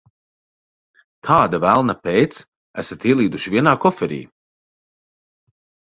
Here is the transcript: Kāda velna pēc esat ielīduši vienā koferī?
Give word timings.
Kāda 1.27 1.59
velna 1.67 1.95
pēc 2.07 2.41
esat 2.85 3.07
ielīduši 3.11 3.55
vienā 3.57 3.77
koferī? 3.85 4.21